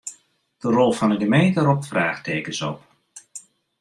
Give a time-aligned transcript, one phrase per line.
[0.63, 2.79] De rol fan 'e gemeente ropt fraachtekens op.